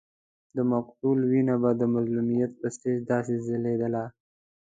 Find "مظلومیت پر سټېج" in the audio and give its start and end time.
1.93-2.99